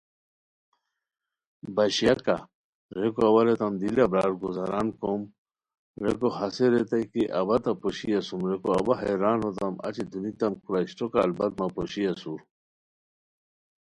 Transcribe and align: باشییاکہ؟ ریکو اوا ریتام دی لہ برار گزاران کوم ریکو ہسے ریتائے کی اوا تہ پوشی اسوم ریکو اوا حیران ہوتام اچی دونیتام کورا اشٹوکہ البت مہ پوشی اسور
باشییاکہ؟ 1.75 2.37
ریکو 2.99 3.21
اوا 3.27 3.41
ریتام 3.47 3.73
دی 3.79 3.89
لہ 3.95 4.05
برار 4.11 4.33
گزاران 4.43 4.87
کوم 4.99 5.21
ریکو 6.03 6.27
ہسے 6.37 6.65
ریتائے 6.73 7.05
کی 7.11 7.23
اوا 7.39 7.57
تہ 7.63 7.71
پوشی 7.79 8.09
اسوم 8.19 8.41
ریکو 8.49 8.69
اوا 8.79 8.95
حیران 9.03 9.39
ہوتام 9.45 9.73
اچی 9.87 10.03
دونیتام 10.11 10.53
کورا 10.63 10.79
اشٹوکہ 10.83 11.19
البت 11.25 11.51
مہ 11.57 11.67
پوشی 11.75 12.03
اسور 12.11 12.39